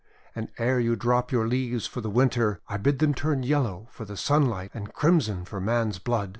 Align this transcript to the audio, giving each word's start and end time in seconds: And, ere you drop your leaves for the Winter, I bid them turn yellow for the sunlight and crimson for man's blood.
And, 0.33 0.49
ere 0.57 0.79
you 0.79 0.95
drop 0.95 1.31
your 1.31 1.47
leaves 1.47 1.85
for 1.85 2.01
the 2.01 2.09
Winter, 2.09 2.59
I 2.67 2.77
bid 2.77 2.97
them 2.97 3.13
turn 3.13 3.43
yellow 3.43 3.87
for 3.91 4.03
the 4.03 4.17
sunlight 4.17 4.71
and 4.73 4.91
crimson 4.91 5.45
for 5.45 5.61
man's 5.61 5.99
blood. 5.99 6.29